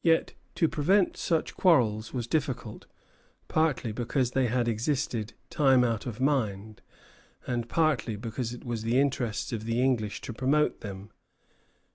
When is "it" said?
8.54-8.64